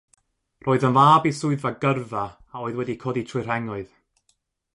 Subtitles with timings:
[0.67, 2.23] Roedd yn fab i swyddog gyrfa
[2.55, 3.95] a oedd wedi codi trwy'r rhengoedd.